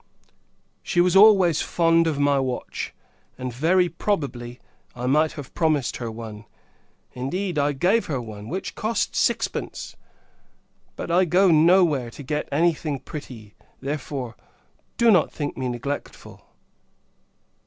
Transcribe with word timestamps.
She 0.81 0.99
was 0.99 1.15
always 1.15 1.61
fond 1.61 2.07
of 2.07 2.17
my 2.17 2.39
watch; 2.39 2.91
and, 3.37 3.53
very 3.53 3.87
probably, 3.87 4.59
I 4.95 5.05
might 5.05 5.33
have 5.33 5.53
promised 5.53 5.97
her 5.97 6.09
one: 6.09 6.45
indeed, 7.13 7.59
I 7.59 7.73
gave 7.73 8.07
her 8.07 8.19
one, 8.19 8.49
which 8.49 8.73
cost 8.73 9.15
sixpence! 9.15 9.95
But, 10.95 11.11
I 11.11 11.25
go 11.25 11.51
no 11.51 11.85
where 11.85 12.09
to 12.09 12.23
get 12.23 12.49
any 12.51 12.73
thing 12.73 12.97
pretty; 12.97 13.53
therefore, 13.79 14.35
do 14.97 15.11
not 15.11 15.31
think 15.31 15.55
me 15.55 15.69
neglectful. 15.69 16.41